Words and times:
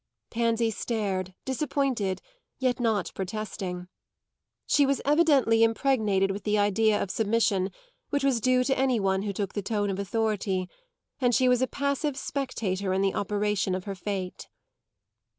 Pansy 0.31 0.71
stared, 0.71 1.35
disappointed, 1.45 2.23
yet 2.57 2.79
not 2.79 3.11
protesting. 3.13 3.87
She 4.65 4.83
was 4.83 4.99
evidently 5.05 5.61
impregnated 5.63 6.31
with 6.31 6.43
the 6.43 6.57
idea 6.57 6.99
of 6.99 7.11
submission, 7.11 7.69
which 8.09 8.23
was 8.23 8.41
due 8.41 8.63
to 8.63 8.75
any 8.75 8.99
one 8.99 9.21
who 9.21 9.31
took 9.31 9.53
the 9.53 9.61
tone 9.61 9.91
of 9.91 9.99
authority; 9.99 10.67
and 11.19 11.35
she 11.35 11.47
was 11.47 11.61
a 11.61 11.67
passive 11.67 12.17
spectator 12.17 12.91
of 12.93 13.01
the 13.03 13.13
operation 13.13 13.75
of 13.75 13.83
her 13.83 13.93
fate. 13.93 14.47